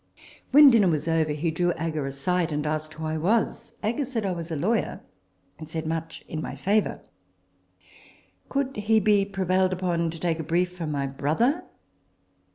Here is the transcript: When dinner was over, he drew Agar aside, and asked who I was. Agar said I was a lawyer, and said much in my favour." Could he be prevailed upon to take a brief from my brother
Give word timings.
When 0.49 0.71
dinner 0.71 0.87
was 0.87 1.07
over, 1.07 1.31
he 1.31 1.51
drew 1.51 1.73
Agar 1.77 2.07
aside, 2.07 2.51
and 2.51 2.65
asked 2.65 2.95
who 2.95 3.05
I 3.05 3.17
was. 3.19 3.75
Agar 3.83 4.03
said 4.05 4.25
I 4.25 4.31
was 4.31 4.49
a 4.49 4.55
lawyer, 4.55 5.01
and 5.59 5.69
said 5.69 5.85
much 5.85 6.25
in 6.27 6.41
my 6.41 6.55
favour." 6.55 7.01
Could 8.49 8.75
he 8.77 8.99
be 8.99 9.25
prevailed 9.25 9.73
upon 9.73 10.09
to 10.09 10.19
take 10.19 10.39
a 10.39 10.43
brief 10.43 10.75
from 10.75 10.91
my 10.91 11.05
brother 11.05 11.65